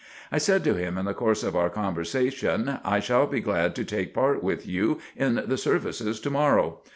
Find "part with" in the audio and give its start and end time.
4.15-4.65